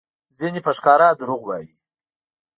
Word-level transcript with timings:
ځینې 0.39 0.59
په 0.65 0.71
ښکاره 0.77 1.07
دروغ 1.19 1.41
وایي؛ 1.45 1.73